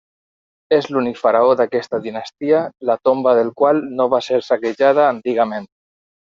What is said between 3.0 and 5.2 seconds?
tomba del qual no va ser saquejada